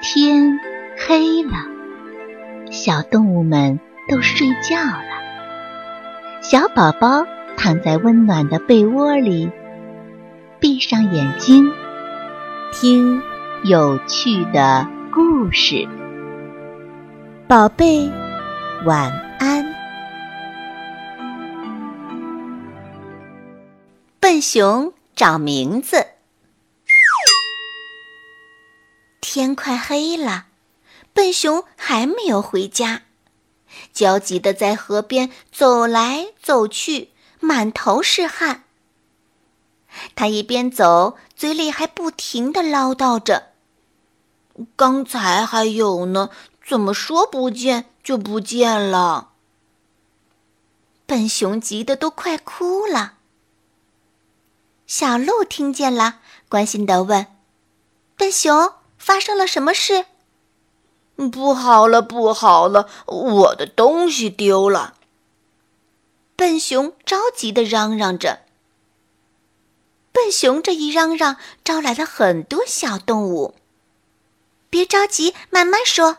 [0.00, 0.60] 天
[0.96, 1.56] 黑了，
[2.70, 5.02] 小动物们都睡觉了。
[6.40, 7.26] 小宝宝
[7.56, 9.50] 躺在温暖的被窝里，
[10.60, 11.68] 闭上眼睛，
[12.72, 13.20] 听
[13.64, 15.86] 有趣的故事。
[17.48, 18.08] 宝贝，
[18.86, 19.10] 晚
[19.40, 19.66] 安。
[24.20, 26.06] 笨熊找名字。
[29.38, 30.46] 天快黑了，
[31.12, 33.02] 笨熊还没有回家，
[33.92, 38.64] 焦急地在河边走来走去，满头是汗。
[40.16, 43.52] 他一边走，嘴里还不停地唠叨着
[44.74, 46.30] ：“刚才还有呢，
[46.66, 49.30] 怎么说不见就不见了？”
[51.06, 53.18] 笨熊急得都快哭了。
[54.88, 57.28] 小鹿听见了，关心地问
[58.18, 60.06] ：“笨熊。”发生了什么事？
[61.32, 62.88] 不好了，不好了！
[63.06, 64.94] 我的东西丢了。
[66.36, 68.42] 笨熊着急的嚷嚷着。
[70.12, 73.54] 笨熊这一嚷嚷，招来了很多小动物。
[74.70, 76.18] 别着急，慢慢说。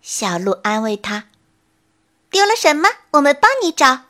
[0.00, 1.28] 小鹿安慰他
[2.30, 2.88] ：“丢了什么？
[3.12, 4.00] 我们帮你找。”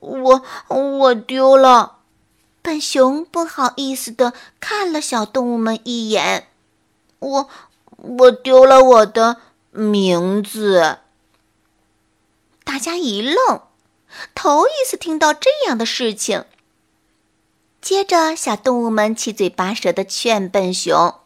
[0.00, 1.98] 我我丢了。
[2.62, 6.48] 笨熊不好意思的看了小动物们一眼。
[7.24, 7.48] 我
[7.96, 9.38] 我丢了我的
[9.70, 10.98] 名字。
[12.64, 13.62] 大家一愣，
[14.34, 16.44] 头一次听到这样的事情。
[17.80, 21.20] 接着，小动物们七嘴八舌的劝笨熊：“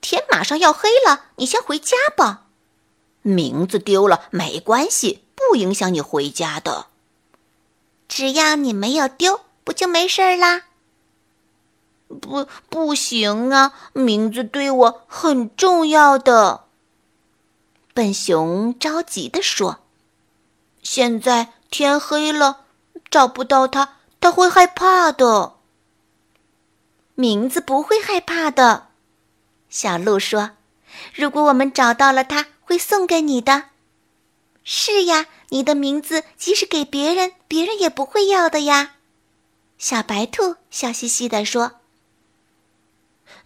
[0.00, 2.44] 天马上要黑了，你先回家吧。
[3.22, 6.86] 名字丢了没关系，不影响你回家的。
[8.06, 10.64] 只要你没有丢，不就没事儿啦？”
[12.08, 13.72] 不，不行啊！
[13.92, 16.64] 名字对我很重要的。
[17.92, 19.80] 笨熊着急地说
[20.82, 22.60] ：“现在天黑了，
[23.10, 25.54] 找不到它，它会害怕的。”
[27.16, 28.88] 名字不会害怕的，
[29.68, 30.50] 小鹿说
[31.14, 33.70] ：“如果我们找到了它，会送给你的。”
[34.62, 38.96] 是呀，你的名字即使给别人，别人也不会要的呀。
[39.78, 41.72] 小白兔笑嘻嘻地说。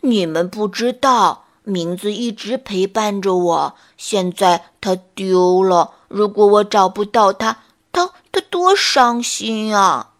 [0.00, 3.74] 你们不知道，名字一直陪伴着我。
[3.96, 7.58] 现在它丢了，如果我找不到它，
[7.92, 10.12] 它它多伤心啊！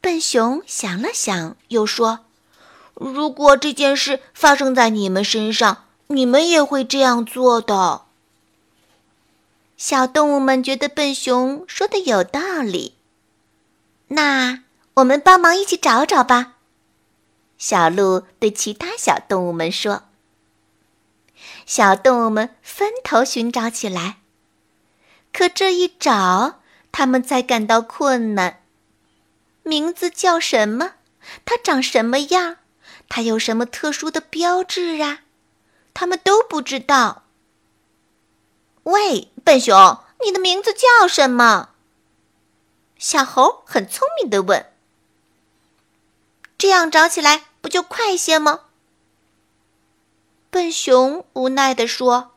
[0.00, 2.20] 笨熊想了想，又说
[2.94, 8.02] ：“如果这件事发生在你们身上，你们也会这样做的。”
[9.76, 12.94] 小动物们觉得笨熊说的有道理，
[14.08, 14.62] 那
[14.94, 16.53] 我们帮忙一起找找吧。
[17.56, 20.04] 小鹿对其他小动物们说
[21.64, 24.18] ：“小动物们分头寻找起来。
[25.32, 26.60] 可这一找，
[26.92, 28.62] 他们才感到困难。
[29.62, 30.94] 名字叫什么？
[31.44, 32.58] 它长什么样？
[33.08, 35.20] 它有什么特殊的标志啊？
[35.94, 37.24] 他们都不知道。
[38.82, 41.70] 喂，笨熊，你的名字叫什么？”
[42.98, 44.73] 小猴很聪明的问。
[46.64, 48.60] 这样找起来不就快些吗？
[50.48, 52.32] 笨熊无奈地说：“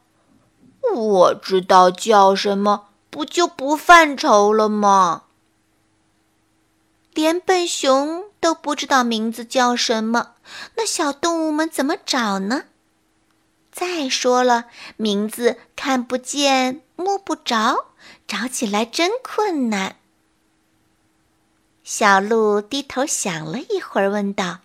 [0.93, 5.23] 我知道叫什么，不就不犯愁了吗？”
[7.15, 10.33] 连笨熊都不知道名字叫什么，
[10.75, 12.65] 那小动物们怎么找呢？
[13.71, 14.65] 再说了，
[14.97, 17.85] 名字看不见、摸不着，
[18.27, 19.95] 找起来真困难。
[21.89, 24.59] 小鹿低头想了一会儿，问道：“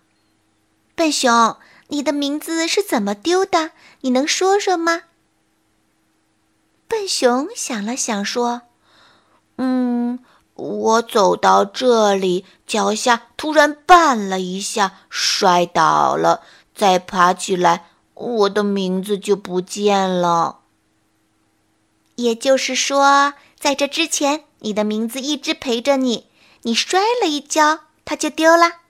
[0.96, 1.56] 笨熊，
[1.86, 3.70] 你的名字是怎么丢的？
[4.00, 5.02] 你能说说吗？”
[6.88, 8.62] 笨熊想了想，说
[9.58, 10.18] ：“嗯，
[10.54, 16.42] 我走到这里，脚下突然绊了一下，摔倒了，
[16.74, 20.58] 再爬起来，我的名字就不见了。
[22.16, 26.26] 也就是说，在这之前，你的名字一直陪着你。”
[26.62, 28.80] 你摔了一跤，它就丢了。”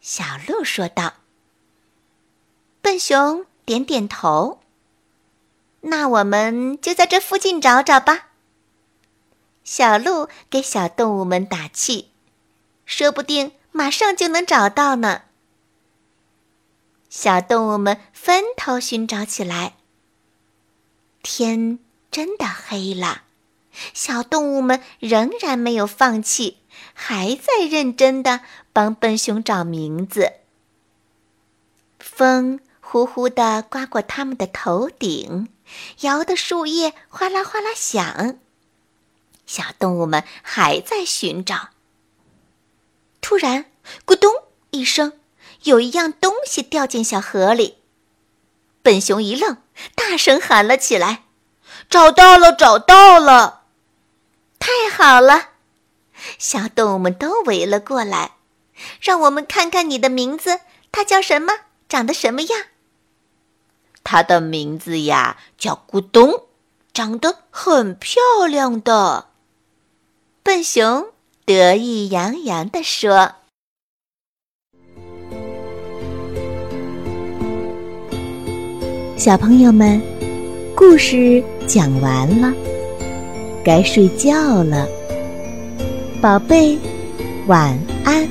[0.00, 1.14] 小鹿说道。
[2.80, 4.60] 笨熊点点头。
[5.82, 8.28] 那我们就在这附近找找吧。
[9.64, 12.10] 小鹿给小动物们打气，
[12.84, 15.22] 说不定马上就能找到呢。
[17.08, 19.74] 小动物们分头寻找起来。
[21.22, 21.78] 天
[22.10, 23.22] 真的黑了。
[23.94, 26.58] 小动物们仍然没有放弃，
[26.94, 28.40] 还在认真的
[28.72, 30.32] 帮笨熊找名字。
[31.98, 35.48] 风呼呼地刮过它们的头顶，
[36.00, 38.38] 摇得树叶哗啦哗啦响。
[39.46, 41.70] 小动物们还在寻找。
[43.20, 43.66] 突然，
[44.04, 44.32] 咕咚
[44.70, 45.12] 一声，
[45.64, 47.78] 有一样东西掉进小河里。
[48.82, 49.58] 笨熊一愣，
[49.94, 51.24] 大声喊了起来
[51.88, 53.62] ：“找到了，找到了！
[54.58, 55.50] 太好了！”
[56.38, 58.32] 小动物们都围了过来。
[59.00, 60.60] 让我们看看你的名字，
[60.90, 61.52] 它叫什么？
[61.88, 62.62] 长得什么样？
[64.02, 66.44] 它的名字呀，叫咕咚，
[66.92, 69.28] 长得很漂亮的。
[70.42, 71.06] 笨熊
[71.44, 73.34] 得意洋洋地说
[79.16, 80.02] ：“小朋友们，
[80.74, 82.52] 故事讲完了，
[83.64, 84.88] 该睡觉了，
[86.22, 86.78] 宝贝，
[87.48, 88.28] 晚安。”